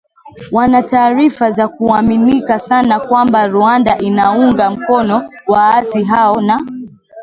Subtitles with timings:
[0.51, 6.59] wana taarifa za kuaminika sana kwamba Rwanda inaunga mkono waasi hao na